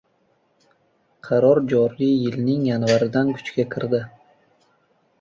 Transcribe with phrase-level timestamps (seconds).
[1.27, 4.05] Qaror joriy yilning yanvaridan kuchga kirdi.